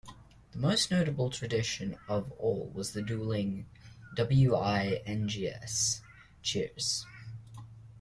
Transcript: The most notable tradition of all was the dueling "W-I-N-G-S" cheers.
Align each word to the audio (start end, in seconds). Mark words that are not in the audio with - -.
The 0.53 0.57
most 0.57 0.89
notable 0.89 1.29
tradition 1.29 1.95
of 2.07 2.31
all 2.39 2.71
was 2.73 2.91
the 2.93 3.03
dueling 3.03 3.67
"W-I-N-G-S" 4.15 6.01
cheers. 6.41 7.05